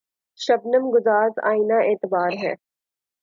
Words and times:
شبنم‘ 0.39 0.85
گداز 0.91 1.33
آئنۂ 1.43 1.77
اعتبار 1.87 2.31
ہے 2.43 2.53